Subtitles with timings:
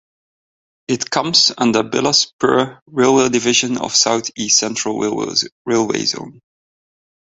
[0.87, 6.41] It comes under Bilaspur railway division of South East Central Railway zone.